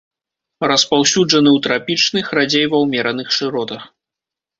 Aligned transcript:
Распаўсюджаны 0.69 1.49
ў 1.51 1.59
трапічных, 1.67 2.25
радзей 2.39 2.65
ва 2.71 2.77
ўмераных 2.85 3.27
шыротах. 3.37 3.83